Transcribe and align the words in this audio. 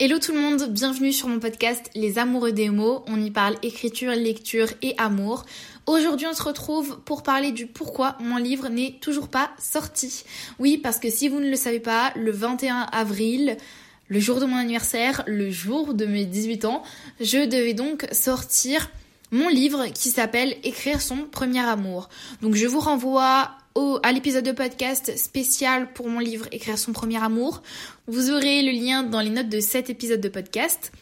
Hello 0.00 0.18
tout 0.18 0.32
le 0.32 0.40
monde, 0.40 0.70
bienvenue 0.70 1.12
sur 1.12 1.28
mon 1.28 1.38
podcast 1.38 1.88
Les 1.94 2.18
Amoureux 2.18 2.50
des 2.50 2.68
mots. 2.68 3.04
On 3.06 3.22
y 3.22 3.30
parle 3.30 3.54
écriture, 3.62 4.10
lecture 4.10 4.66
et 4.82 4.96
amour. 4.98 5.46
Aujourd'hui, 5.86 6.26
on 6.26 6.34
se 6.34 6.42
retrouve 6.42 6.98
pour 7.04 7.22
parler 7.22 7.52
du 7.52 7.66
pourquoi 7.66 8.16
mon 8.18 8.38
livre 8.38 8.68
n'est 8.68 8.98
toujours 9.00 9.28
pas 9.28 9.52
sorti. 9.56 10.24
Oui, 10.58 10.78
parce 10.78 10.98
que 10.98 11.10
si 11.10 11.28
vous 11.28 11.38
ne 11.38 11.48
le 11.48 11.54
savez 11.54 11.78
pas, 11.78 12.12
le 12.16 12.32
21 12.32 12.88
avril, 12.90 13.56
le 14.08 14.18
jour 14.18 14.40
de 14.40 14.46
mon 14.46 14.56
anniversaire, 14.56 15.22
le 15.28 15.52
jour 15.52 15.94
de 15.94 16.06
mes 16.06 16.24
18 16.24 16.64
ans, 16.64 16.82
je 17.20 17.46
devais 17.46 17.74
donc 17.74 18.08
sortir 18.10 18.90
mon 19.30 19.48
livre 19.48 19.86
qui 19.86 20.10
s'appelle 20.10 20.56
Écrire 20.62 21.00
son 21.00 21.24
premier 21.24 21.60
amour. 21.60 22.08
Donc 22.42 22.54
je 22.54 22.66
vous 22.66 22.80
renvoie 22.80 23.50
à 24.02 24.12
l'épisode 24.12 24.44
de 24.44 24.52
podcast 24.52 25.16
spécial 25.16 25.92
pour 25.92 26.08
mon 26.08 26.20
livre 26.20 26.46
Écrire 26.52 26.78
son 26.78 26.92
premier 26.92 27.22
amour. 27.22 27.62
Vous 28.06 28.30
aurez 28.30 28.62
le 28.62 28.70
lien 28.70 29.02
dans 29.02 29.20
les 29.20 29.30
notes 29.30 29.48
de 29.48 29.60
cet 29.60 29.90
épisode 29.90 30.20
de 30.20 30.28
podcast. 30.28 30.92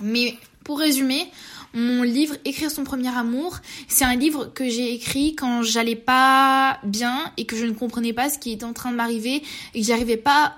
Mais 0.00 0.36
pour 0.62 0.78
résumer, 0.78 1.26
mon 1.74 2.02
livre 2.02 2.36
Écrire 2.44 2.70
son 2.70 2.84
premier 2.84 3.08
amour, 3.08 3.58
c'est 3.88 4.04
un 4.04 4.14
livre 4.14 4.46
que 4.54 4.68
j'ai 4.68 4.94
écrit 4.94 5.34
quand 5.34 5.62
j'allais 5.62 5.96
pas 5.96 6.78
bien 6.84 7.32
et 7.36 7.46
que 7.46 7.56
je 7.56 7.66
ne 7.66 7.72
comprenais 7.72 8.12
pas 8.12 8.30
ce 8.30 8.38
qui 8.38 8.52
était 8.52 8.64
en 8.64 8.72
train 8.72 8.92
de 8.92 8.96
m'arriver 8.96 9.42
et 9.74 9.80
que 9.80 9.86
j'arrivais 9.86 10.16
pas 10.16 10.54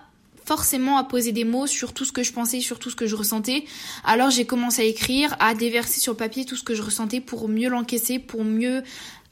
forcément 0.50 0.98
à 0.98 1.04
poser 1.04 1.30
des 1.30 1.45
mots 1.45 1.68
sur 1.68 1.95
tout 1.95 2.04
ce 2.04 2.10
que 2.10 2.24
je 2.24 2.32
pensais, 2.32 2.58
sur 2.58 2.80
tout 2.80 2.91
ce 2.91 2.96
que 2.96 3.06
je 3.06 3.14
ressentais. 3.14 3.66
Alors 4.02 4.30
j'ai 4.30 4.46
commencé 4.46 4.82
à 4.82 4.84
écrire, 4.84 5.36
à 5.38 5.54
déverser 5.54 6.00
sur 6.00 6.14
le 6.14 6.16
papier 6.16 6.45
tout 6.45 6.56
ce 6.56 6.64
que 6.64 6.74
je 6.74 6.82
ressentais 6.82 7.20
pour 7.20 7.48
mieux 7.48 7.68
l'encaisser, 7.68 8.18
pour 8.18 8.42
mieux 8.42 8.82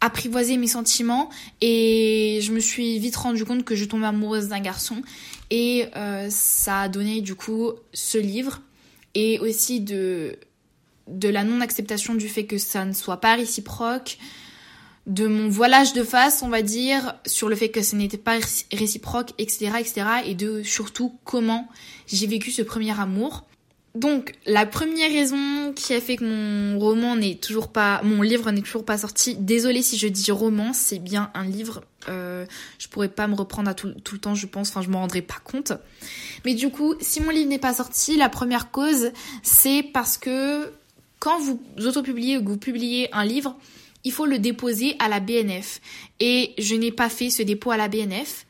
apprivoiser 0.01 0.57
mes 0.57 0.69
sentiments. 0.69 1.29
Et 1.61 2.39
je 2.41 2.53
me 2.53 2.61
suis 2.61 3.01
vite 3.01 3.17
rendu 3.17 3.45
compte 3.45 3.65
que 3.65 3.75
je 3.75 3.85
tombais 3.85 4.07
amoureuse 4.07 4.47
d'un 4.47 4.61
garçon. 4.61 5.03
Et 5.51 5.87
euh, 5.97 6.29
ça 6.31 6.83
a 6.83 6.89
donné 6.89 7.21
du 7.21 7.35
coup 7.35 7.73
ce 7.93 8.19
livre. 8.19 8.61
Et 9.17 9.41
aussi 9.41 9.81
de 9.81 10.39
de 11.09 11.29
la 11.29 11.43
non-acceptation 11.43 12.15
du 12.15 12.29
fait 12.29 12.45
que 12.45 12.59
ça 12.59 12.85
ne 12.85 12.93
soit 12.93 13.17
pas 13.17 13.35
réciproque, 13.35 14.19
de 15.09 15.27
mon 15.27 15.49
voilage 15.49 15.95
de 15.95 16.05
face, 16.05 16.43
on 16.43 16.49
va 16.49 16.63
dire, 16.63 17.15
sur 17.27 17.49
le 17.49 17.57
fait 17.57 17.71
que 17.71 17.83
ce 17.83 17.97
n'était 17.97 18.19
pas 18.19 18.39
réciproque, 18.73 19.33
etc., 19.39 19.73
etc., 19.81 20.07
et 20.27 20.35
de 20.35 20.63
surtout 20.63 21.19
comment 21.25 21.67
j'ai 22.07 22.27
vécu 22.27 22.51
ce 22.51 22.63
premier 22.63 22.99
amour. 23.01 23.45
Donc, 23.95 24.35
la 24.45 24.67
première 24.67 25.11
raison 25.11 25.73
qui 25.75 25.95
a 25.95 26.01
fait 26.01 26.17
que 26.17 26.25
mon 26.25 26.79
roman 26.79 27.17
n'est 27.17 27.37
toujours 27.37 27.69
pas, 27.69 28.03
mon 28.05 28.21
livre 28.21 28.51
n'est 28.51 28.61
toujours 28.61 28.85
pas 28.85 28.99
sorti, 28.99 29.35
désolée 29.35 29.81
si 29.81 29.97
je 29.97 30.09
dis 30.09 30.31
roman, 30.31 30.75
c'est 30.75 30.99
bien 30.99 31.31
un 31.35 31.45
livre. 31.45 31.83
Euh, 32.09 32.45
je 32.79 32.87
pourrais 32.89 33.09
pas 33.09 33.27
me 33.27 33.35
reprendre 33.35 33.71
à 33.71 33.75
tout, 33.75 33.89
le 33.89 34.19
temps, 34.19 34.35
je 34.35 34.47
pense, 34.47 34.69
enfin, 34.69 34.83
je 34.83 34.91
m'en 34.91 35.01
rendrai 35.01 35.23
pas 35.23 35.39
compte. 35.43 35.73
Mais 36.45 36.53
du 36.53 36.69
coup, 36.69 36.95
si 37.01 37.23
mon 37.23 37.31
livre 37.31 37.49
n'est 37.49 37.59
pas 37.59 37.73
sorti, 37.73 38.19
la 38.19 38.29
première 38.29 38.71
cause, 38.71 39.11
c'est 39.43 39.83
parce 39.83 40.19
que 40.19 40.71
quand 41.19 41.41
vous 41.41 41.59
autopubliez 41.79 42.37
ou 42.37 42.45
que 42.45 42.51
vous 42.51 42.59
publiez 42.59 43.09
un 43.15 43.25
livre, 43.25 43.57
il 44.09 44.13
faut 44.13 44.27
le 44.27 44.39
déposer 44.39 44.97
à 44.99 45.09
la 45.09 45.21
BNF. 45.21 45.81
Et 46.21 46.55
je 46.59 46.75
n'ai 46.75 46.93
pas 46.93 47.09
fait 47.09 47.31
ce 47.31 47.43
dépôt 47.43 47.71
à 47.71 47.77
la 47.77 47.89
BNF. 47.89 48.47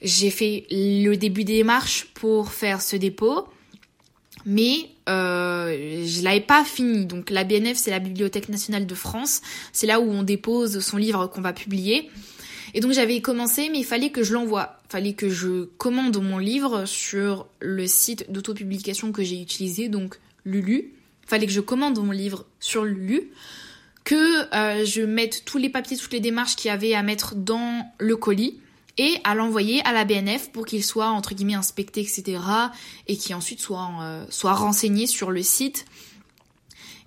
J'ai 0.00 0.30
fait 0.30 0.66
le 0.70 1.14
début 1.16 1.44
des 1.44 1.58
démarches 1.58 2.06
pour 2.14 2.52
faire 2.52 2.80
ce 2.82 2.96
dépôt 2.96 3.48
mais 4.44 4.90
euh, 5.08 6.04
je 6.06 6.22
l'avais 6.22 6.40
pas 6.40 6.64
fini. 6.64 7.06
Donc 7.06 7.30
la 7.30 7.44
BNF, 7.44 7.76
c'est 7.76 7.90
la 7.90 7.98
Bibliothèque 7.98 8.48
nationale 8.48 8.86
de 8.86 8.94
France. 8.94 9.40
C'est 9.72 9.86
là 9.86 10.00
où 10.00 10.10
on 10.10 10.22
dépose 10.22 10.80
son 10.80 10.96
livre 10.96 11.26
qu'on 11.26 11.40
va 11.40 11.52
publier. 11.52 12.10
Et 12.74 12.80
donc 12.80 12.92
j'avais 12.92 13.20
commencé, 13.20 13.68
mais 13.70 13.78
il 13.78 13.84
fallait 13.84 14.10
que 14.10 14.22
je 14.22 14.32
l'envoie. 14.32 14.78
Il 14.86 14.92
fallait 14.92 15.12
que 15.12 15.28
je 15.28 15.64
commande 15.78 16.16
mon 16.22 16.38
livre 16.38 16.86
sur 16.86 17.46
le 17.60 17.86
site 17.86 18.30
d'autopublication 18.30 19.12
que 19.12 19.22
j'ai 19.22 19.40
utilisé, 19.40 19.88
donc 19.88 20.18
Lulu. 20.44 20.92
Il 21.24 21.28
fallait 21.28 21.46
que 21.46 21.52
je 21.52 21.60
commande 21.60 21.98
mon 21.98 22.12
livre 22.12 22.46
sur 22.60 22.84
Lulu, 22.84 23.30
que 24.04 24.54
euh, 24.54 24.84
je 24.84 25.02
mette 25.02 25.44
tous 25.44 25.58
les 25.58 25.68
papiers, 25.68 25.96
toutes 25.96 26.12
les 26.12 26.20
démarches 26.20 26.56
qu'il 26.56 26.68
y 26.68 26.72
avait 26.72 26.94
à 26.94 27.02
mettre 27.02 27.34
dans 27.34 27.86
le 27.98 28.16
colis 28.16 28.58
et 28.98 29.16
à 29.24 29.34
l'envoyer 29.34 29.84
à 29.86 29.92
la 29.92 30.04
BNF 30.04 30.50
pour 30.50 30.66
qu'il 30.66 30.84
soit 30.84 31.08
entre 31.08 31.34
guillemets 31.34 31.54
inspecté, 31.54 32.00
etc. 32.00 32.38
et 33.08 33.16
qui 33.16 33.32
ensuite 33.32 33.60
soit, 33.60 33.90
euh, 34.02 34.24
soit 34.28 34.54
renseigné 34.54 35.06
sur 35.06 35.30
le 35.30 35.42
site 35.42 35.86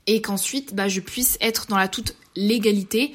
et 0.08 0.22
qu'ensuite 0.22 0.74
bah, 0.74 0.88
je 0.88 1.00
puisse 1.00 1.38
être 1.42 1.68
dans 1.68 1.78
la 1.78 1.88
toute 1.88 2.16
légalité 2.36 3.14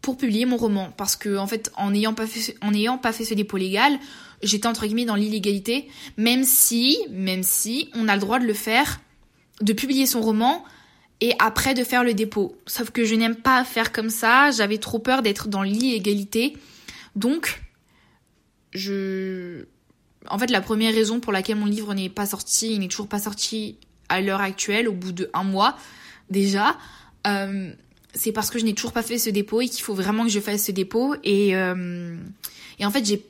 pour 0.00 0.16
publier 0.16 0.46
mon 0.46 0.56
roman. 0.56 0.92
Parce 0.96 1.16
que 1.16 1.36
en 1.36 1.46
fait, 1.46 1.70
en 1.76 1.90
n'ayant 1.92 2.14
pas 2.14 2.26
fait, 2.26 2.56
pas 3.02 3.12
fait 3.12 3.24
ce 3.24 3.34
dépôt 3.34 3.56
légal, 3.56 3.98
j'étais 4.42 4.66
entre 4.66 4.86
guillemets 4.86 5.04
dans 5.04 5.14
l'illégalité, 5.14 5.88
même 6.16 6.44
si, 6.44 6.98
même 7.10 7.42
si 7.42 7.88
on 7.94 8.08
a 8.08 8.14
le 8.14 8.20
droit 8.20 8.40
de 8.40 8.46
le 8.46 8.54
faire, 8.54 9.00
de 9.60 9.72
publier 9.72 10.06
son 10.06 10.20
roman 10.20 10.64
et 11.22 11.34
après 11.38 11.72
de 11.74 11.84
faire 11.84 12.02
le 12.02 12.14
dépôt. 12.14 12.56
Sauf 12.66 12.90
que 12.90 13.04
je 13.04 13.14
n'aime 13.14 13.36
pas 13.36 13.62
faire 13.62 13.92
comme 13.92 14.10
ça, 14.10 14.50
j'avais 14.50 14.78
trop 14.78 14.98
peur 14.98 15.22
d'être 15.22 15.46
dans 15.46 15.62
l'illégalité. 15.62 16.56
Donc, 17.14 17.62
je... 18.72 19.66
En 20.28 20.36
fait, 20.36 20.50
la 20.50 20.60
première 20.60 20.92
raison 20.92 21.20
pour 21.20 21.32
laquelle 21.32 21.56
mon 21.56 21.66
livre 21.66 21.94
n'est 21.94 22.08
pas 22.08 22.26
sorti, 22.26 22.74
il 22.74 22.80
n'est 22.80 22.88
toujours 22.88 23.06
pas 23.06 23.20
sorti 23.20 23.78
à 24.08 24.20
l'heure 24.20 24.40
actuelle, 24.40 24.88
au 24.88 24.92
bout 24.92 25.12
de 25.12 25.30
un 25.32 25.44
mois 25.44 25.76
déjà, 26.28 26.76
euh, 27.28 27.72
c'est 28.14 28.32
parce 28.32 28.50
que 28.50 28.58
je 28.58 28.64
n'ai 28.64 28.74
toujours 28.74 28.92
pas 28.92 29.02
fait 29.02 29.18
ce 29.18 29.30
dépôt 29.30 29.60
et 29.60 29.68
qu'il 29.68 29.84
faut 29.84 29.94
vraiment 29.94 30.24
que 30.24 30.30
je 30.30 30.40
fasse 30.40 30.64
ce 30.64 30.72
dépôt. 30.72 31.14
Et, 31.22 31.54
euh, 31.54 32.16
et 32.80 32.84
en 32.84 32.90
fait, 32.90 33.04
j'ai 33.04 33.24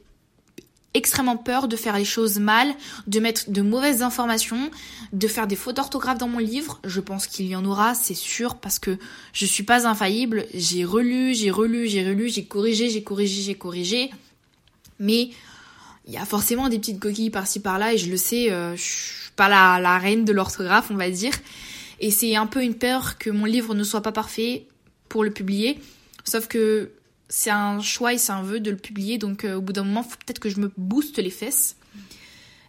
extrêmement 0.94 1.36
peur 1.36 1.68
de 1.68 1.76
faire 1.76 1.96
les 1.96 2.04
choses 2.04 2.38
mal, 2.38 2.74
de 3.06 3.20
mettre 3.20 3.50
de 3.50 3.62
mauvaises 3.62 4.02
informations, 4.02 4.70
de 5.12 5.26
faire 5.26 5.46
des 5.46 5.56
fautes 5.56 5.76
d'orthographe 5.76 6.18
dans 6.18 6.28
mon 6.28 6.38
livre. 6.38 6.80
Je 6.84 7.00
pense 7.00 7.26
qu'il 7.26 7.46
y 7.46 7.56
en 7.56 7.64
aura, 7.64 7.94
c'est 7.94 8.14
sûr, 8.14 8.56
parce 8.56 8.78
que 8.78 8.98
je 9.32 9.46
suis 9.46 9.62
pas 9.62 9.86
infaillible. 9.86 10.46
J'ai 10.52 10.84
relu, 10.84 11.34
j'ai 11.34 11.50
relu, 11.50 11.88
j'ai 11.88 12.06
relu, 12.06 12.28
j'ai 12.28 12.44
corrigé, 12.44 12.90
j'ai 12.90 13.02
corrigé, 13.02 13.42
j'ai 13.42 13.54
corrigé 13.54 14.10
mais 15.02 15.30
il 16.06 16.14
y 16.14 16.16
a 16.16 16.24
forcément 16.24 16.68
des 16.68 16.78
petites 16.78 17.00
coquilles 17.00 17.30
par-ci 17.30 17.60
par-là 17.60 17.92
et 17.92 17.98
je 17.98 18.10
le 18.10 18.16
sais, 18.16 18.50
euh, 18.50 18.74
je 18.76 18.82
suis 18.82 19.30
pas 19.36 19.48
la, 19.48 19.78
la 19.80 19.98
reine 19.98 20.24
de 20.24 20.32
l'orthographe, 20.32 20.90
on 20.90 20.96
va 20.96 21.10
dire. 21.10 21.32
Et 22.00 22.10
c'est 22.10 22.34
un 22.36 22.46
peu 22.46 22.62
une 22.62 22.74
peur 22.74 23.18
que 23.18 23.30
mon 23.30 23.44
livre 23.44 23.74
ne 23.74 23.84
soit 23.84 24.00
pas 24.00 24.12
parfait 24.12 24.66
pour 25.08 25.24
le 25.24 25.30
publier. 25.30 25.78
Sauf 26.24 26.48
que 26.48 26.90
c'est 27.28 27.50
un 27.50 27.80
choix 27.80 28.12
et 28.12 28.18
c'est 28.18 28.32
un 28.32 28.42
vœu 28.42 28.60
de 28.60 28.70
le 28.70 28.76
publier, 28.76 29.18
donc 29.18 29.44
euh, 29.44 29.56
au 29.56 29.60
bout 29.60 29.72
d'un 29.72 29.84
moment, 29.84 30.02
faut 30.02 30.18
peut-être 30.24 30.38
que 30.38 30.50
je 30.50 30.60
me 30.60 30.70
booste 30.76 31.18
les 31.18 31.30
fesses. 31.30 31.76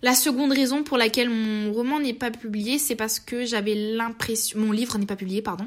La 0.02 0.16
seconde 0.16 0.52
raison 0.52 0.84
pour 0.84 0.98
laquelle 0.98 1.30
mon 1.30 1.72
roman 1.72 2.00
n'est 2.00 2.14
pas 2.14 2.30
publié, 2.30 2.78
c'est 2.78 2.96
parce 2.96 3.22
que 3.22 3.46
j'avais 3.46 3.74
l'impression, 3.74 4.60
mon 4.60 4.74
livre 4.74 4.98
n'est 4.98 5.06
pas 5.06 5.16
publié, 5.16 5.42
pardon, 5.42 5.66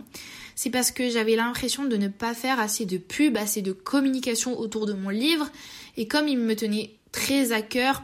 c'est 0.55 0.69
parce 0.69 0.91
que 0.91 1.09
j'avais 1.09 1.37
l'impression 1.37 1.85
de 1.85 1.97
ne 1.97 2.09
pas 2.09 2.35
faire 2.35 2.61
assez 2.61 2.85
de 2.85 2.99
pub, 2.99 3.37
assez 3.39 3.63
de 3.63 3.73
communication 3.73 4.59
autour 4.59 4.87
de 4.87 4.93
mon 4.93 5.09
livre, 5.09 5.51
et 5.97 6.07
comme 6.07 6.29
il 6.29 6.39
me 6.39 6.55
tenait 6.55 6.91
très 7.13 7.53
à 7.53 7.63
cœur, 7.63 8.03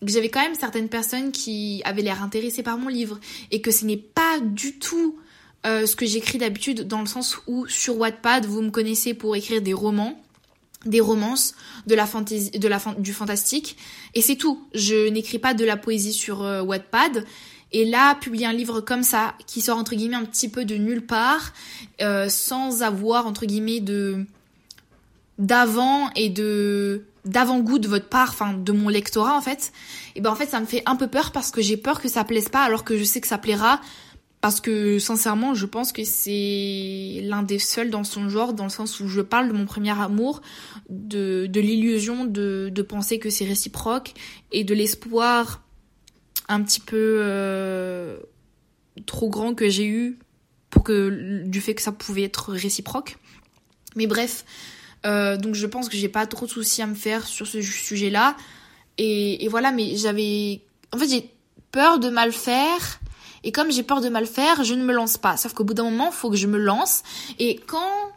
que 0.00 0.12
j'avais 0.12 0.28
quand 0.28 0.42
même 0.42 0.54
certaines 0.54 0.88
personnes 0.88 1.32
qui 1.32 1.82
avaient 1.84 2.02
l'air 2.02 2.22
intéressées 2.22 2.62
par 2.62 2.78
mon 2.78 2.88
livre, 2.88 3.18
et 3.50 3.60
que 3.60 3.70
ce 3.70 3.84
n'est 3.84 3.96
pas 3.96 4.38
du 4.40 4.78
tout 4.78 5.16
euh, 5.64 5.86
ce 5.86 5.94
que 5.94 6.06
j'écris 6.06 6.38
d'habitude, 6.38 6.88
dans 6.88 7.00
le 7.00 7.06
sens 7.06 7.38
où 7.46 7.66
sur 7.68 7.96
Wattpad, 7.98 8.46
vous 8.46 8.62
me 8.62 8.70
connaissez 8.70 9.14
pour 9.14 9.36
écrire 9.36 9.62
des 9.62 9.72
romans, 9.72 10.20
des 10.86 11.00
romances, 11.00 11.54
de 11.86 11.94
la 11.94 12.06
fantasy, 12.06 12.50
de 12.50 12.68
la 12.68 12.80
du 12.98 13.12
fantastique, 13.12 13.76
et 14.14 14.22
c'est 14.22 14.36
tout. 14.36 14.66
Je 14.74 15.08
n'écris 15.08 15.38
pas 15.38 15.54
de 15.54 15.64
la 15.64 15.76
poésie 15.76 16.12
sur 16.12 16.42
euh, 16.42 16.62
Wattpad. 16.62 17.24
Et 17.74 17.86
là, 17.86 18.14
publier 18.16 18.44
un 18.44 18.52
livre 18.52 18.80
comme 18.82 19.02
ça, 19.02 19.34
qui 19.46 19.60
sort 19.62 19.78
entre 19.78 19.94
guillemets 19.94 20.16
un 20.16 20.24
petit 20.24 20.48
peu 20.48 20.64
de 20.64 20.74
nulle 20.74 21.06
part, 21.06 21.52
euh, 22.02 22.28
sans 22.28 22.82
avoir 22.82 23.26
entre 23.26 23.46
guillemets 23.46 23.80
de 23.80 24.26
d'avant 25.38 26.10
et 26.14 26.28
de 26.28 27.04
d'avant-goût 27.24 27.78
de 27.78 27.88
votre 27.88 28.08
part, 28.08 28.30
enfin 28.30 28.52
de 28.52 28.72
mon 28.72 28.88
lectorat 28.88 29.36
en 29.36 29.40
fait, 29.40 29.72
et 30.16 30.20
ben 30.20 30.30
en 30.30 30.34
fait 30.34 30.46
ça 30.46 30.60
me 30.60 30.66
fait 30.66 30.82
un 30.86 30.96
peu 30.96 31.06
peur 31.06 31.30
parce 31.30 31.52
que 31.52 31.62
j'ai 31.62 31.76
peur 31.76 32.00
que 32.00 32.08
ça 32.08 32.24
plaise 32.24 32.48
pas 32.48 32.62
alors 32.62 32.82
que 32.82 32.98
je 32.98 33.04
sais 33.04 33.20
que 33.20 33.28
ça 33.28 33.38
plaira 33.38 33.80
parce 34.42 34.60
que 34.60 34.98
sincèrement, 34.98 35.54
je 35.54 35.66
pense 35.66 35.92
que 35.92 36.02
c'est 36.02 37.20
l'un 37.22 37.44
des 37.44 37.60
seuls 37.60 37.90
dans 37.90 38.02
son 38.02 38.28
genre, 38.28 38.54
dans 38.54 38.64
le 38.64 38.70
sens 38.70 38.98
où 38.98 39.06
je 39.06 39.20
parle 39.20 39.46
de 39.46 39.52
mon 39.52 39.66
premier 39.66 39.96
amour, 39.98 40.42
de, 40.90 41.46
de 41.46 41.60
l'illusion 41.60 42.24
de, 42.24 42.68
de 42.68 42.82
penser 42.82 43.20
que 43.20 43.30
c'est 43.30 43.44
réciproque 43.44 44.14
et 44.50 44.64
de 44.64 44.74
l'espoir 44.74 45.62
un 46.48 46.60
petit 46.64 46.80
peu 46.80 47.18
euh, 47.20 48.18
trop 49.06 49.30
grand 49.30 49.54
que 49.54 49.68
j'ai 49.68 49.86
eu 49.86 50.18
pour 50.70 50.82
que 50.82 51.44
du 51.44 51.60
fait 51.60 51.76
que 51.76 51.82
ça 51.82 51.92
pouvait 51.92 52.24
être 52.24 52.52
réciproque. 52.52 53.18
Mais 53.94 54.08
bref, 54.08 54.44
euh, 55.06 55.36
donc 55.36 55.54
je 55.54 55.66
pense 55.68 55.88
que 55.88 55.96
j'ai 55.96 56.08
pas 56.08 56.26
trop 56.26 56.46
de 56.46 56.50
soucis 56.50 56.82
à 56.82 56.88
me 56.88 56.96
faire 56.96 57.28
sur 57.28 57.46
ce 57.46 57.62
sujet-là. 57.62 58.36
Et, 58.98 59.44
et 59.44 59.48
voilà, 59.48 59.70
mais 59.70 59.94
j'avais, 59.94 60.62
en 60.90 60.98
fait, 60.98 61.08
j'ai 61.08 61.30
peur 61.70 62.00
de 62.00 62.08
mal 62.08 62.32
faire 62.32 62.98
et 63.44 63.52
comme 63.52 63.70
j'ai 63.72 63.82
peur 63.82 64.00
de 64.00 64.08
mal 64.08 64.26
faire, 64.26 64.62
je 64.64 64.74
ne 64.74 64.84
me 64.84 64.92
lance 64.92 65.18
pas. 65.18 65.36
Sauf 65.36 65.52
qu'au 65.52 65.64
bout 65.64 65.74
d'un 65.74 65.84
moment, 65.84 66.10
il 66.10 66.14
faut 66.14 66.30
que 66.30 66.36
je 66.36 66.46
me 66.46 66.58
lance. 66.58 67.02
Et 67.38 67.56
quand 67.66 68.12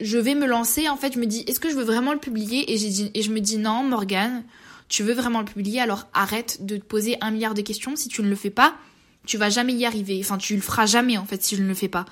je 0.00 0.18
vais 0.18 0.34
me 0.34 0.46
lancer, 0.46 0.88
en 0.88 0.96
fait, 0.96 1.14
je 1.14 1.18
me 1.18 1.26
dis, 1.26 1.44
est-ce 1.48 1.58
que 1.58 1.68
je 1.68 1.74
veux 1.74 1.84
vraiment 1.84 2.12
le 2.12 2.18
publier? 2.18 2.72
Et, 2.72 3.22
je 3.22 3.30
me 3.30 3.40
dis, 3.40 3.58
non, 3.58 3.82
Morgane, 3.82 4.44
tu 4.88 5.02
veux 5.02 5.14
vraiment 5.14 5.40
le 5.40 5.44
publier, 5.44 5.80
alors 5.80 6.06
arrête 6.14 6.64
de 6.64 6.76
te 6.76 6.84
poser 6.84 7.16
un 7.20 7.30
milliard 7.30 7.54
de 7.54 7.62
questions. 7.62 7.96
Si 7.96 8.08
tu 8.08 8.22
ne 8.22 8.28
le 8.28 8.36
fais 8.36 8.50
pas, 8.50 8.76
tu 9.26 9.36
vas 9.36 9.50
jamais 9.50 9.74
y 9.74 9.84
arriver. 9.84 10.20
Enfin, 10.22 10.38
tu 10.38 10.54
le 10.54 10.62
feras 10.62 10.86
jamais 10.86 11.18
en 11.18 11.26
fait 11.26 11.42
si 11.42 11.56
je 11.56 11.62
ne 11.62 11.68
le 11.68 11.74
fais 11.74 11.88
pas. 11.88 12.04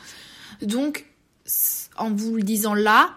Donc, 0.61 1.07
en 1.97 2.11
vous 2.11 2.37
le 2.37 2.43
disant 2.43 2.75
là, 2.75 3.15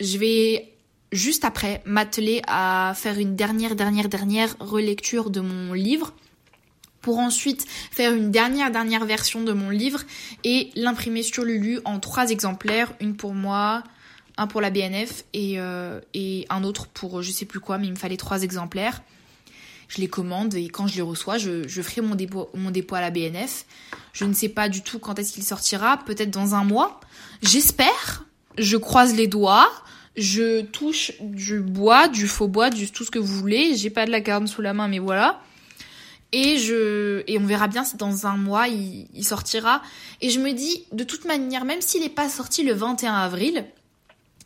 je 0.00 0.18
vais 0.18 0.72
juste 1.12 1.44
après 1.44 1.80
m'atteler 1.86 2.42
à 2.48 2.92
faire 2.96 3.18
une 3.18 3.36
dernière, 3.36 3.76
dernière, 3.76 4.08
dernière 4.08 4.56
relecture 4.58 5.30
de 5.30 5.40
mon 5.40 5.72
livre 5.72 6.12
pour 7.04 7.18
ensuite 7.18 7.66
faire 7.90 8.14
une 8.14 8.30
dernière, 8.30 8.70
dernière 8.70 9.04
version 9.04 9.42
de 9.42 9.52
mon 9.52 9.68
livre 9.68 10.00
et 10.42 10.70
l'imprimer 10.74 11.22
sur 11.22 11.44
Lulu 11.44 11.80
en 11.84 12.00
trois 12.00 12.30
exemplaires, 12.30 12.94
une 12.98 13.14
pour 13.14 13.34
moi, 13.34 13.84
un 14.38 14.46
pour 14.46 14.62
la 14.62 14.70
BNF 14.70 15.24
et, 15.34 15.60
euh, 15.60 16.00
et 16.14 16.46
un 16.48 16.64
autre 16.64 16.86
pour 16.86 17.20
je 17.20 17.30
sais 17.30 17.44
plus 17.44 17.60
quoi, 17.60 17.76
mais 17.76 17.88
il 17.88 17.90
me 17.90 17.98
fallait 17.98 18.16
trois 18.16 18.42
exemplaires. 18.42 19.02
Je 19.88 20.00
les 20.00 20.08
commande 20.08 20.54
et 20.54 20.68
quand 20.68 20.86
je 20.86 20.96
les 20.96 21.02
reçois, 21.02 21.36
je, 21.36 21.68
je 21.68 21.82
ferai 21.82 22.00
mon 22.00 22.14
dépôt, 22.14 22.48
mon 22.54 22.70
dépôt 22.70 22.94
à 22.94 23.02
la 23.02 23.10
BNF. 23.10 23.66
Je 24.14 24.24
ne 24.24 24.32
sais 24.32 24.48
pas 24.48 24.70
du 24.70 24.80
tout 24.80 24.98
quand 24.98 25.18
est-ce 25.18 25.34
qu'il 25.34 25.44
sortira, 25.44 25.98
peut-être 25.98 26.30
dans 26.30 26.54
un 26.54 26.64
mois. 26.64 27.00
J'espère, 27.42 28.24
je 28.56 28.78
croise 28.78 29.14
les 29.14 29.26
doigts, 29.26 29.70
je 30.16 30.62
touche 30.62 31.12
du 31.20 31.60
bois, 31.60 32.08
du 32.08 32.26
faux 32.26 32.48
bois, 32.48 32.70
du 32.70 32.90
tout 32.90 33.04
ce 33.04 33.10
que 33.10 33.18
vous 33.18 33.36
voulez. 33.38 33.76
J'ai 33.76 33.90
pas 33.90 34.06
de 34.06 34.10
la 34.10 34.22
carne 34.22 34.46
sous 34.46 34.62
la 34.62 34.72
main, 34.72 34.88
mais 34.88 35.00
voilà. 35.00 35.42
Et 36.36 36.58
je 36.58 37.22
et 37.28 37.38
on 37.38 37.46
verra 37.46 37.68
bien 37.68 37.84
si 37.84 37.96
dans 37.96 38.26
un 38.26 38.36
mois 38.36 38.66
il, 38.66 39.24
sortira. 39.24 39.82
Et 40.20 40.30
je 40.30 40.40
me 40.40 40.50
dis, 40.50 40.84
de 40.90 41.04
toute 41.04 41.26
manière, 41.26 41.64
même 41.64 41.80
s'il 41.80 42.00
n'est 42.00 42.08
pas 42.08 42.28
sorti 42.28 42.64
le 42.64 42.72
21 42.72 43.14
avril, 43.14 43.64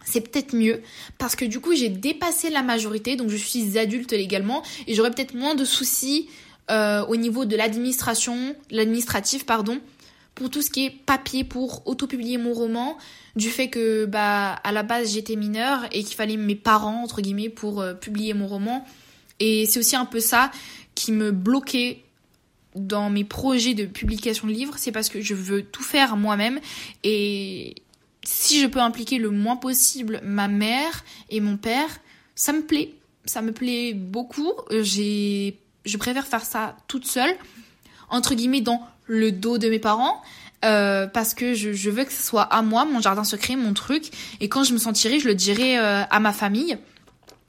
c'est 0.05 0.21
peut-être 0.21 0.55
mieux 0.55 0.83
parce 1.17 1.35
que 1.35 1.47
du 1.47 1.61
coup 1.61 1.75
j'ai 1.75 1.89
dépassé 1.89 2.51
la 2.51 2.63
majorité, 2.63 3.17
donc 3.17 3.31
je 3.31 3.37
suis 3.37 3.79
adulte 3.79 4.13
légalement 4.13 4.63
et 4.87 4.95
j'aurai 4.95 5.11
peut-être 5.11 5.35
moins 5.35 5.55
de 5.55 5.65
soucis 5.65 6.29
euh, 6.71 7.07
au 7.07 7.17
niveau 7.17 7.47
de 7.47 7.57
l'administration, 7.57 8.55
l'administratif 8.71 9.47
pardon, 9.47 9.81
pour 10.35 10.51
tout 10.51 10.61
ce 10.61 10.69
qui 10.69 10.85
est 10.85 10.91
papier 10.91 11.43
pour 11.43 11.87
autopublier 11.87 12.37
mon 12.37 12.53
roman, 12.53 12.99
du 13.35 13.49
fait 13.49 13.69
que 13.69 14.05
bah 14.05 14.53
à 14.53 14.73
la 14.73 14.83
base 14.83 15.15
j'étais 15.15 15.37
mineure 15.37 15.87
et 15.93 16.05
qu'il 16.05 16.17
fallait 16.17 16.37
mes 16.37 16.55
parents 16.55 17.03
entre 17.03 17.23
guillemets 17.23 17.49
pour 17.49 17.81
euh, 17.81 17.95
publier 17.95 18.35
mon 18.35 18.47
roman 18.47 18.85
et 19.41 19.67
c'est 19.67 19.79
aussi 19.79 19.97
un 19.97 20.05
peu 20.05 20.21
ça 20.21 20.51
qui 20.99 21.13
me 21.13 21.31
bloquait 21.31 22.03
dans 22.75 23.09
mes 23.09 23.23
projets 23.23 23.75
de 23.75 23.87
publication 23.87 24.49
de 24.49 24.53
livres, 24.53 24.75
c'est 24.79 24.91
parce 24.91 25.09
que 25.09 25.21
je 25.21 25.35
veux 25.35 25.63
tout 25.63 25.83
faire 25.83 26.17
moi-même 26.17 26.59
et 27.05 27.77
si 28.25 28.61
je 28.61 28.67
peux 28.67 28.81
impliquer 28.81 29.19
le 29.19 29.31
moins 29.31 29.57
possible 29.57 30.21
ma 30.25 30.49
mère 30.49 31.05
et 31.31 31.41
mon 31.41 31.57
père, 31.57 31.89
ça 32.35 32.53
me 32.53 32.63
plaît. 32.63 32.95
Ça 33.27 33.43
me 33.43 33.53
plaît 33.53 33.95
beaucoup. 33.95 34.53
J'ai, 34.81 35.57
je 35.85 35.97
préfère 35.99 36.27
faire 36.27 36.45
ça 36.45 36.77
toute 36.89 37.07
seule, 37.07 37.35
entre 38.11 38.35
guillemets, 38.35 38.61
dans 38.61 38.85
le 39.07 39.31
dos 39.31 39.57
de 39.57 39.71
mes 39.71 39.79
parents. 39.79 40.21
Euh, 40.65 41.07
parce 41.07 41.35
que 41.35 41.55
je, 41.55 41.73
je, 41.73 41.91
veux 41.91 42.05
que 42.05 42.13
ce 42.13 42.23
soit 42.23 42.43
à 42.43 42.63
moi, 42.63 42.85
mon 42.85 43.01
jardin 43.01 43.23
secret, 43.23 43.55
mon 43.55 43.73
truc. 43.73 44.11
Et 44.41 44.49
quand 44.49 44.65
je 44.65 44.73
me 44.73 44.79
sentirai, 44.79 45.21
je 45.21 45.29
le 45.29 45.37
dirai 45.37 45.79
euh, 45.79 46.03
à 46.11 46.19
ma 46.19 46.33
famille. 46.33 46.77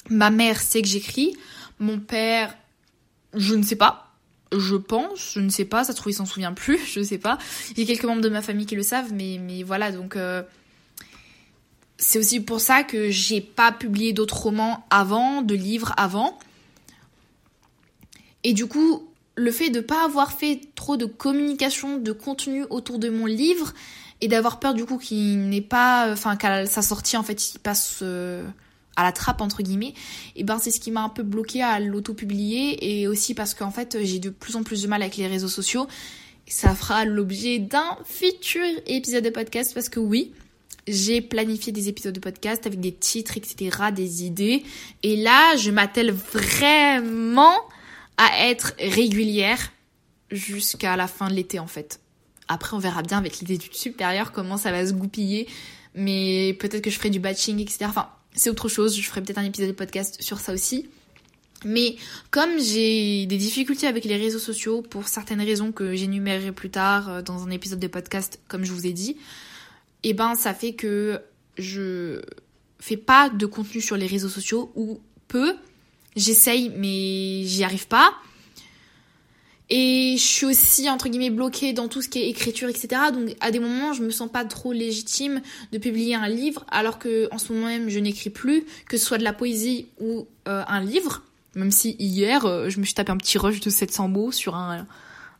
Ma 0.09 0.29
mère 0.29 0.61
sait 0.61 0.83
que 0.83 0.87
j'écris. 0.87 1.35
Mon 1.79 1.99
père, 1.99 2.53
je 3.33 3.55
ne 3.55 3.63
sais 3.63 3.75
pas. 3.75 4.05
Je 4.57 4.75
pense, 4.75 5.33
je 5.35 5.39
ne 5.41 5.49
sais 5.49 5.65
pas, 5.65 5.83
ça 5.83 5.93
se 5.93 5.97
trouve 5.97 6.11
il 6.11 6.15
s'en 6.15 6.25
souvient 6.25 6.53
plus, 6.53 6.79
je 6.93 6.99
ne 6.99 7.05
sais 7.05 7.17
pas. 7.17 7.37
Il 7.71 7.79
y 7.79 7.83
a 7.83 7.85
quelques 7.85 8.05
membres 8.05 8.21
de 8.21 8.29
ma 8.29 8.41
famille 8.41 8.65
qui 8.65 8.75
le 8.75 8.83
savent, 8.83 9.13
mais, 9.13 9.39
mais 9.39 9.63
voilà, 9.63 9.91
donc 9.91 10.15
euh, 10.15 10.41
c'est 11.97 12.17
aussi 12.17 12.39
pour 12.39 12.59
ça 12.59 12.83
que 12.83 13.09
j'ai 13.09 13.41
pas 13.41 13.71
publié 13.71 14.13
d'autres 14.13 14.37
romans 14.37 14.85
avant, 14.89 15.41
de 15.41 15.53
livres 15.53 15.93
avant. 15.97 16.39
Et 18.43 18.53
du 18.53 18.65
coup, 18.65 19.09
le 19.35 19.51
fait 19.51 19.69
de 19.69 19.81
pas 19.81 20.03
avoir 20.03 20.31
fait 20.31 20.61
trop 20.75 20.97
de 20.97 21.05
communication, 21.05 21.97
de 21.97 22.11
contenu 22.11 22.65
autour 22.69 22.99
de 22.99 23.09
mon 23.09 23.25
livre 23.25 23.73
et 24.21 24.27
d'avoir 24.27 24.59
peur 24.59 24.73
du 24.73 24.85
coup 24.85 24.97
qu'il 24.97 25.49
n'ait 25.49 25.61
pas, 25.61 26.11
enfin 26.11 26.35
qu'à 26.35 26.65
sa 26.65 26.81
sortie 26.81 27.15
en 27.15 27.23
fait 27.23 27.53
il 27.53 27.59
passe 27.59 27.99
euh, 28.01 28.43
à 28.99 29.03
la 29.03 29.11
trappe 29.11 29.41
entre 29.41 29.63
guillemets, 29.63 29.93
et 30.35 30.43
ben 30.43 30.59
c'est 30.59 30.71
ce 30.71 30.79
qui 30.79 30.91
m'a 30.91 31.01
un 31.01 31.09
peu 31.09 31.23
bloqué 31.23 31.61
à 31.61 31.79
l'auto-publier 31.79 33.01
et 33.01 33.07
aussi 33.07 33.33
parce 33.33 33.53
qu'en 33.53 33.71
fait 33.71 33.97
j'ai 34.03 34.19
de 34.19 34.29
plus 34.29 34.55
en 34.55 34.63
plus 34.63 34.83
de 34.83 34.87
mal 34.87 35.01
avec 35.01 35.17
les 35.17 35.27
réseaux 35.27 35.47
sociaux. 35.47 35.87
Ça 36.47 36.73
fera 36.73 37.05
l'objet 37.05 37.59
d'un 37.59 37.97
futur 38.05 38.63
épisode 38.87 39.23
de 39.23 39.29
podcast 39.29 39.71
parce 39.73 39.87
que 39.87 39.99
oui, 39.99 40.33
j'ai 40.87 41.21
planifié 41.21 41.71
des 41.71 41.87
épisodes 41.87 42.13
de 42.13 42.19
podcast 42.19 42.65
avec 42.65 42.79
des 42.79 42.91
titres, 42.91 43.37
etc., 43.37 43.77
des 43.95 44.25
idées. 44.25 44.63
Et 45.03 45.15
là, 45.15 45.55
je 45.55 45.69
m'attelle 45.71 46.11
vraiment 46.11 47.53
à 48.17 48.47
être 48.49 48.73
régulière 48.79 49.71
jusqu'à 50.31 50.95
la 50.95 51.07
fin 51.07 51.29
de 51.29 51.35
l'été, 51.35 51.59
en 51.59 51.67
fait. 51.67 51.99
Après, 52.47 52.75
on 52.75 52.79
verra 52.79 53.03
bien 53.03 53.19
avec 53.19 53.39
l'idée 53.39 53.57
du 53.57 53.69
supérieur 53.71 54.31
comment 54.31 54.57
ça 54.57 54.71
va 54.71 54.85
se 54.85 54.93
goupiller. 54.93 55.47
Mais 55.93 56.55
peut-être 56.59 56.81
que 56.81 56.89
je 56.89 56.97
ferai 56.97 57.11
du 57.11 57.19
batching, 57.19 57.59
etc. 57.59 57.85
Enfin, 57.85 58.09
c'est 58.33 58.49
autre 58.49 58.69
chose. 58.69 58.95
Je 58.95 59.07
ferai 59.07 59.21
peut-être 59.21 59.37
un 59.37 59.43
épisode 59.43 59.69
de 59.69 59.73
podcast 59.73 60.21
sur 60.21 60.39
ça 60.39 60.53
aussi. 60.53 60.89
Mais 61.65 61.95
comme 62.31 62.59
j'ai 62.59 63.25
des 63.25 63.37
difficultés 63.37 63.87
avec 63.87 64.05
les 64.05 64.15
réseaux 64.15 64.39
sociaux 64.39 64.81
pour 64.81 65.07
certaines 65.07 65.41
raisons 65.41 65.71
que 65.71 65.93
j'énumérerai 65.93 66.51
plus 66.51 66.69
tard 66.69 67.09
euh, 67.09 67.21
dans 67.21 67.43
un 67.43 67.49
épisode 67.49 67.79
de 67.79 67.87
podcast, 67.87 68.39
comme 68.47 68.63
je 68.63 68.71
vous 68.71 68.85
ai 68.85 68.93
dit, 68.93 69.17
et 70.03 70.09
eh 70.09 70.13
ben 70.13 70.35
ça 70.35 70.53
fait 70.53 70.73
que 70.73 71.19
je 71.57 72.21
fais 72.79 72.95
pas 72.95 73.29
de 73.29 73.45
contenu 73.45 73.81
sur 73.81 73.97
les 73.97 74.07
réseaux 74.07 74.29
sociaux 74.29 74.71
ou 74.75 75.01
peu. 75.27 75.53
J'essaye 76.15 76.71
mais 76.77 77.43
j'y 77.45 77.65
arrive 77.65 77.87
pas. 77.87 78.13
Et 79.71 80.15
je 80.17 80.23
suis 80.23 80.45
aussi 80.47 80.89
entre 80.89 81.09
guillemets 81.09 81.29
bloquée 81.29 81.73
dans 81.73 81.87
tout 81.87 82.01
ce 82.01 82.09
qui 82.09 82.19
est 82.19 82.29
écriture, 82.29 82.69
etc. 82.69 82.89
Donc 83.13 83.35
à 83.39 83.51
des 83.51 83.59
moments 83.59 83.93
je 83.93 84.01
me 84.01 84.09
sens 84.09 84.29
pas 84.31 84.43
trop 84.43 84.73
légitime 84.73 85.41
de 85.71 85.77
publier 85.77 86.15
un 86.15 86.27
livre 86.27 86.65
alors 86.71 86.97
que 86.97 87.29
en 87.31 87.37
ce 87.37 87.53
moment 87.53 87.67
même 87.67 87.89
je 87.89 87.99
n'écris 87.99 88.31
plus, 88.31 88.65
que 88.87 88.97
ce 88.97 89.05
soit 89.05 89.19
de 89.19 89.23
la 89.23 89.33
poésie 89.33 89.87
ou 89.99 90.27
euh, 90.47 90.63
un 90.67 90.81
livre. 90.81 91.21
Même 91.55 91.71
si 91.71 91.95
hier 91.99 92.45
euh, 92.45 92.69
je 92.69 92.79
me 92.79 92.85
suis 92.85 92.95
tapé 92.95 93.11
un 93.11 93.17
petit 93.17 93.37
rush 93.37 93.59
de 93.59 93.69
700 93.69 94.07
mots 94.07 94.31
sur 94.31 94.55
un, 94.55 94.87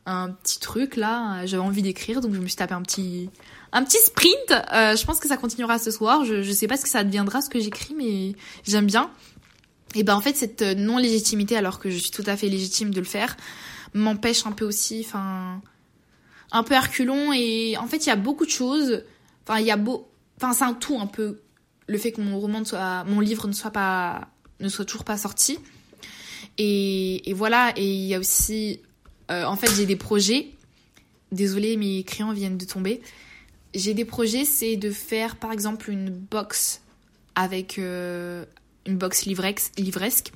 un 0.06 0.30
petit 0.30 0.60
truc 0.60 0.96
là, 0.96 1.44
j'avais 1.48 1.64
envie 1.64 1.82
d'écrire 1.82 2.22
donc 2.22 2.36
je 2.36 2.40
me 2.40 2.48
suis 2.48 2.56
tapé 2.56 2.76
un 2.76 2.84
petit 2.84 3.30
un 3.72 3.84
petit 3.84 3.98
sprint. 3.98 4.52
Euh, 4.52 4.96
je 4.96 5.06
pense 5.06 5.20
que 5.20 5.28
ça 5.28 5.38
continuera 5.38 5.80
ce 5.80 5.90
soir. 5.90 6.24
Je, 6.26 6.44
je 6.44 6.52
sais 6.52 6.68
pas 6.68 6.78
ce 6.78 6.84
que 6.84 6.90
ça 6.90 7.04
deviendra, 7.04 7.42
ce 7.42 7.50
que 7.50 7.60
j'écris, 7.60 7.96
mais 7.96 8.34
j'aime 8.64 8.86
bien. 8.86 9.10
Et 9.96 10.04
ben 10.04 10.16
en 10.16 10.22
fait 10.22 10.36
cette 10.36 10.62
non 10.62 10.98
légitimité, 10.98 11.58
alors 11.58 11.80
que 11.80 11.90
je 11.90 11.98
suis 11.98 12.12
tout 12.12 12.24
à 12.28 12.38
fait 12.38 12.48
légitime 12.48 12.94
de 12.94 13.00
le 13.00 13.06
faire, 13.06 13.36
m'empêche 13.94 14.46
un 14.46 14.52
peu 14.52 14.66
aussi, 14.66 15.04
enfin 15.06 15.62
un 16.52 16.64
peu 16.64 16.74
herculon. 16.74 17.34
Et 17.34 17.78
en 17.78 17.88
fait 17.88 18.06
il 18.06 18.08
y 18.08 18.12
a 18.12 18.16
beaucoup 18.16 18.46
de 18.46 18.52
choses. 18.52 19.04
Enfin 19.46 19.60
il 19.60 19.66
y 19.66 19.72
a 19.72 19.78
beau, 19.78 20.10
enfin 20.38 20.54
c'est 20.54 20.66
un 20.66 20.74
tout 20.74 21.00
un 21.00 21.08
peu 21.08 21.42
le 21.88 21.98
fait 21.98 22.12
que 22.12 22.22
mon 22.22 22.40
roman 22.40 22.64
soit, 22.64 23.04
mon 23.06 23.20
livre 23.20 23.48
ne 23.48 23.54
soit 23.54 23.72
pas, 23.72 24.30
ne 24.60 24.70
soit 24.70 24.86
toujours 24.86 25.04
pas 25.04 25.18
sorti. 25.18 25.60
Et, 26.58 27.34
voilà. 27.36 27.74
Et 27.78 27.86
il 27.86 28.06
y 28.06 28.16
a 28.16 28.20
aussi, 28.20 28.82
euh, 29.32 29.46
en 29.46 29.56
fait 29.56 29.74
j'ai 29.76 29.86
des 29.86 29.96
projets. 29.96 30.52
Désolée, 31.32 31.78
mes 31.78 32.04
crayons 32.04 32.34
viennent 32.34 32.58
de 32.58 32.66
tomber 32.66 33.02
j'ai 33.74 33.94
des 33.94 34.06
projets, 34.06 34.46
c'est 34.46 34.78
de 34.78 34.92
faire 34.92 35.36
par 35.36 35.52
exemple 35.52 35.92
une 35.92 36.10
box 36.10 36.82
avec 37.36 37.78
euh, 37.78 38.46
une 38.86 38.98
box 38.98 39.26
livresque 39.26 40.32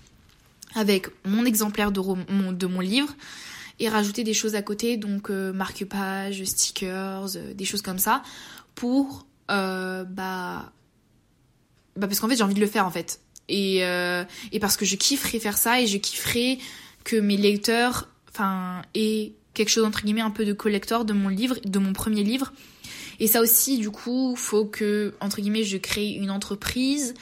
avec 0.75 1.08
mon 1.25 1.46
exemplaire 1.46 1.92
de, 1.92 2.01
mon 2.68 2.80
livre 2.80 3.13
et 3.80 3.89
rajouter 3.89 4.24
des 4.24 4.34
choses 4.34 4.56
à 4.56 4.62
côté, 4.62 4.98
donc 4.98 5.30
euh, 5.30 5.51
marque-page, 5.51 6.44
stickers, 6.44 7.36
euh, 7.36 7.53
des 7.53 7.65
choses 7.65 7.82
comme 7.82 8.00
ça, 8.00 8.24
pour 8.75 9.25
bah, 9.50 10.06
bah 11.96 12.08
parce 12.08 12.20
qu'en 12.20 12.27
fait 12.27 12.36
j'ai 12.36 12.44
envie 12.44 12.56
de 12.56 12.60
le 12.60 12.65
faire 12.65 12.88
en 12.88 12.92
fait 12.92 13.20
et 13.50 13.82
et 14.51 14.60
parce 14.60 14.77
que 14.77 14.86
je 14.86 14.96
kifferais 14.96 15.38
faire 15.38 15.58
ça 15.60 15.80
et 15.80 15.86
je 15.86 15.98
kifferais 16.00 16.58
que 17.03 17.18
mes 17.18 17.38
lecteurs 17.38 18.10
aient 18.96 19.34
quelque 19.53 19.70
chose 19.70 19.86
entre 19.86 20.01
guillemets 20.01 20.22
un 20.22 20.32
peu 20.32 20.44
de 20.44 20.53
collector 20.53 21.06
de 21.06 21.13
mon 21.13 21.30
livre, 21.30 21.58
de 21.63 21.77
mon 21.77 21.94
premier 21.94 22.24
livre 22.24 22.51
et 23.20 23.27
ça 23.27 23.42
aussi, 23.42 23.77
du 23.77 23.89
coup, 23.89 24.36
faut 24.36 24.65
que, 24.65 25.13
entre 25.20 25.42
guillemets, 25.42 25.63
je 25.63 25.77
crée 25.77 26.10
une 26.10 26.32
entreprise. 26.32 27.13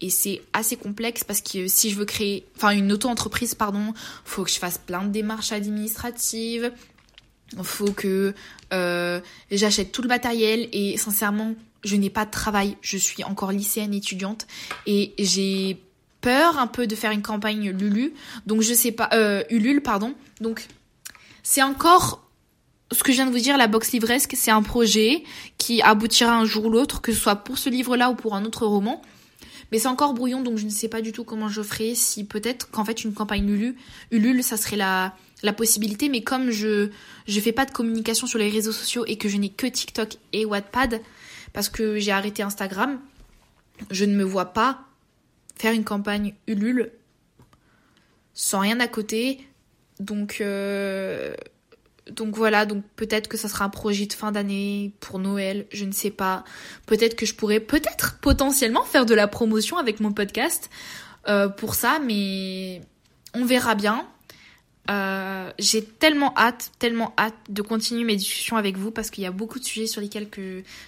Et 0.00 0.10
c'est 0.10 0.42
assez 0.52 0.76
complexe 0.76 1.24
parce 1.24 1.40
que 1.40 1.68
si 1.68 1.90
je 1.90 1.96
veux 1.96 2.04
créer, 2.04 2.46
enfin 2.56 2.70
une 2.70 2.92
auto-entreprise, 2.92 3.54
pardon, 3.54 3.94
faut 4.24 4.44
que 4.44 4.50
je 4.50 4.58
fasse 4.58 4.78
plein 4.78 5.02
de 5.04 5.08
démarches 5.10 5.52
administratives. 5.52 6.72
Faut 7.62 7.92
que 7.92 8.34
euh, 8.72 9.20
j'achète 9.50 9.92
tout 9.92 10.02
le 10.02 10.08
matériel 10.08 10.68
et 10.72 10.96
sincèrement, 10.98 11.54
je 11.84 11.96
n'ai 11.96 12.10
pas 12.10 12.26
de 12.26 12.30
travail. 12.30 12.76
Je 12.82 12.98
suis 12.98 13.24
encore 13.24 13.52
lycéenne 13.52 13.94
étudiante 13.94 14.46
et 14.86 15.14
j'ai 15.18 15.80
peur 16.20 16.58
un 16.58 16.66
peu 16.66 16.86
de 16.86 16.94
faire 16.94 17.12
une 17.12 17.22
campagne 17.22 17.70
Lulu. 17.70 18.12
Donc 18.46 18.62
je 18.62 18.74
sais 18.74 18.92
pas, 18.92 19.08
euh, 19.12 19.44
Ulule, 19.48 19.80
pardon. 19.80 20.14
Donc 20.40 20.66
c'est 21.42 21.62
encore 21.62 22.26
ce 22.92 23.02
que 23.02 23.12
je 23.12 23.16
viens 23.16 23.26
de 23.26 23.32
vous 23.32 23.38
dire, 23.38 23.56
la 23.56 23.66
box 23.66 23.92
livresque, 23.92 24.34
c'est 24.36 24.50
un 24.50 24.62
projet 24.62 25.24
qui 25.58 25.82
aboutira 25.82 26.36
un 26.36 26.44
jour 26.44 26.66
ou 26.66 26.70
l'autre, 26.70 27.00
que 27.00 27.12
ce 27.12 27.18
soit 27.18 27.36
pour 27.36 27.58
ce 27.58 27.68
livre-là 27.68 28.10
ou 28.10 28.14
pour 28.14 28.34
un 28.34 28.44
autre 28.44 28.66
roman. 28.66 29.02
Mais 29.72 29.78
c'est 29.78 29.88
encore 29.88 30.14
brouillon, 30.14 30.42
donc 30.42 30.58
je 30.58 30.64
ne 30.64 30.70
sais 30.70 30.88
pas 30.88 31.00
du 31.00 31.12
tout 31.12 31.24
comment 31.24 31.48
je 31.48 31.62
ferai. 31.62 31.94
Si 31.94 32.24
peut-être 32.24 32.70
qu'en 32.70 32.84
fait 32.84 33.04
une 33.04 33.12
campagne 33.12 33.74
Ulule, 34.10 34.42
ça 34.42 34.56
serait 34.56 34.76
la, 34.76 35.16
la 35.42 35.52
possibilité. 35.52 36.08
Mais 36.08 36.22
comme 36.22 36.50
je 36.50 36.90
je 37.26 37.40
fais 37.40 37.52
pas 37.52 37.66
de 37.66 37.72
communication 37.72 38.26
sur 38.26 38.38
les 38.38 38.48
réseaux 38.48 38.72
sociaux 38.72 39.04
et 39.06 39.16
que 39.16 39.28
je 39.28 39.36
n'ai 39.36 39.48
que 39.48 39.66
TikTok 39.66 40.16
et 40.32 40.44
Wattpad, 40.44 41.00
parce 41.52 41.68
que 41.68 41.98
j'ai 41.98 42.12
arrêté 42.12 42.42
Instagram, 42.42 43.00
je 43.90 44.04
ne 44.04 44.14
me 44.14 44.24
vois 44.24 44.46
pas 44.46 44.84
faire 45.56 45.72
une 45.72 45.84
campagne 45.84 46.34
Ulule 46.46 46.92
sans 48.34 48.60
rien 48.60 48.78
à 48.80 48.88
côté. 48.88 49.40
Donc, 49.98 50.38
euh, 50.40 51.34
donc 52.10 52.36
voilà, 52.36 52.66
donc 52.66 52.84
peut-être 52.96 53.28
que 53.28 53.36
ça 53.36 53.48
sera 53.48 53.64
un 53.64 53.68
projet 53.68 54.06
de 54.06 54.12
fin 54.12 54.32
d'année 54.32 54.92
pour 55.00 55.18
Noël, 55.18 55.66
je 55.72 55.84
ne 55.84 55.92
sais 55.92 56.10
pas. 56.10 56.44
Peut-être 56.86 57.16
que 57.16 57.26
je 57.26 57.34
pourrais 57.34 57.60
peut-être 57.60 58.18
potentiellement 58.20 58.82
faire 58.82 59.06
de 59.06 59.14
la 59.14 59.28
promotion 59.28 59.76
avec 59.76 60.00
mon 60.00 60.12
podcast 60.12 60.70
euh, 61.28 61.48
pour 61.48 61.74
ça, 61.74 61.98
mais 62.04 62.80
on 63.34 63.44
verra 63.44 63.74
bien. 63.74 64.06
Euh, 64.88 65.50
j'ai 65.58 65.84
tellement 65.84 66.32
hâte, 66.36 66.70
tellement 66.78 67.12
hâte 67.18 67.34
de 67.48 67.60
continuer 67.60 68.04
mes 68.04 68.14
discussions 68.14 68.56
avec 68.56 68.76
vous 68.76 68.92
parce 68.92 69.10
qu'il 69.10 69.24
y 69.24 69.26
a 69.26 69.32
beaucoup 69.32 69.58
de 69.58 69.64
sujets 69.64 69.88
sur 69.88 70.00
lesquels 70.00 70.28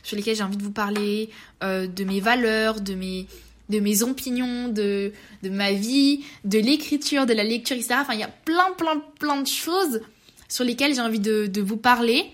j'ai 0.05 0.43
envie 0.43 0.57
de 0.57 0.63
vous 0.63 0.71
parler, 0.71 1.31
de 1.63 2.05
mes 2.05 2.21
valeurs, 2.21 2.81
de 2.81 2.95
mes 2.95 3.27
de 3.69 3.81
mes 3.81 4.03
opinions, 4.03 4.69
de, 4.69 5.13
de 5.43 5.51
ma 5.51 5.73
vie, 5.73 6.25
de 6.45 6.59
l'écriture, 6.59 7.27
de 7.27 7.35
la 7.35 7.45
lecture, 7.45 7.77
etc. 7.77 7.97
Enfin, 8.01 8.15
il 8.15 8.21
y 8.21 8.25
a 8.25 8.29
plein, 8.29 8.73
plein, 8.77 9.03
plein 9.19 9.43
de 9.43 9.47
choses 9.47 10.01
sur 10.49 10.64
lesquelles 10.64 10.95
j'ai 10.95 11.00
envie 11.00 11.21
de, 11.21 11.47
de, 11.47 11.61
vous 11.61 11.76
parler. 11.76 12.26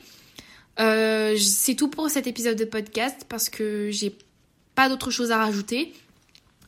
Euh, 0.81 1.37
c'est 1.37 1.75
tout 1.75 1.89
pour 1.89 2.09
cet 2.11 2.27
épisode 2.27 2.57
de 2.57 2.65
podcast 2.65 3.27
parce 3.29 3.49
que 3.49 3.91
j'ai 3.91 4.17
pas 4.75 4.89
d'autre 4.89 5.11
chose 5.11 5.31
à 5.31 5.39
rajouter. 5.39 5.93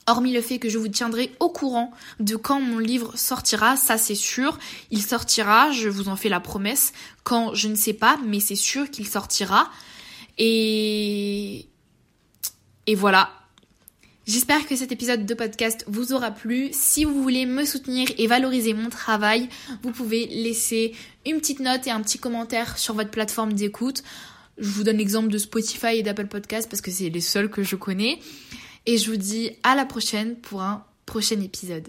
Hormis 0.08 0.32
le 0.32 0.40
fait 0.40 0.58
que 0.58 0.68
je 0.68 0.78
vous 0.78 0.88
tiendrai 0.88 1.32
au 1.40 1.48
courant 1.48 1.92
de 2.20 2.36
quand 2.36 2.60
mon 2.60 2.78
livre 2.78 3.16
sortira, 3.16 3.76
ça 3.76 3.98
c'est 3.98 4.14
sûr. 4.14 4.58
Il 4.92 5.02
sortira, 5.02 5.72
je 5.72 5.88
vous 5.88 6.08
en 6.08 6.14
fais 6.14 6.28
la 6.28 6.38
promesse. 6.38 6.92
Quand, 7.24 7.54
je 7.54 7.66
ne 7.66 7.74
sais 7.74 7.92
pas, 7.92 8.18
mais 8.24 8.38
c'est 8.38 8.56
sûr 8.56 8.90
qu'il 8.90 9.06
sortira. 9.06 9.70
Et... 10.38 11.66
Et 12.88 12.94
voilà, 12.94 13.30
J'espère 14.26 14.66
que 14.66 14.74
cet 14.74 14.90
épisode 14.90 15.24
de 15.24 15.34
podcast 15.34 15.84
vous 15.86 16.12
aura 16.12 16.32
plu. 16.32 16.70
Si 16.72 17.04
vous 17.04 17.22
voulez 17.22 17.46
me 17.46 17.64
soutenir 17.64 18.08
et 18.18 18.26
valoriser 18.26 18.74
mon 18.74 18.90
travail, 18.90 19.48
vous 19.84 19.92
pouvez 19.92 20.26
laisser 20.26 20.96
une 21.24 21.38
petite 21.38 21.60
note 21.60 21.86
et 21.86 21.92
un 21.92 22.00
petit 22.00 22.18
commentaire 22.18 22.76
sur 22.76 22.94
votre 22.94 23.12
plateforme 23.12 23.52
d'écoute. 23.52 24.02
Je 24.58 24.68
vous 24.68 24.82
donne 24.82 24.96
l'exemple 24.96 25.28
de 25.28 25.38
Spotify 25.38 25.98
et 25.98 26.02
d'Apple 26.02 26.26
Podcast 26.26 26.68
parce 26.68 26.82
que 26.82 26.90
c'est 26.90 27.08
les 27.08 27.20
seuls 27.20 27.48
que 27.48 27.62
je 27.62 27.76
connais. 27.76 28.18
Et 28.84 28.98
je 28.98 29.08
vous 29.12 29.16
dis 29.16 29.52
à 29.62 29.76
la 29.76 29.84
prochaine 29.84 30.34
pour 30.34 30.60
un 30.60 30.84
prochain 31.06 31.40
épisode. 31.40 31.86